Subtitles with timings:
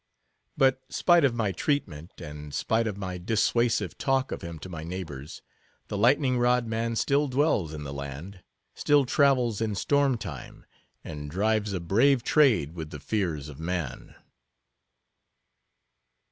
[0.57, 4.83] But spite of my treatment, and spite of my dissuasive talk of him to my
[4.83, 5.43] neighbors,
[5.89, 8.41] the Lightning rod man still dwells in the land;
[8.73, 10.65] still travels in storm time,
[11.03, 14.15] and drives a brave trade with the fears of man.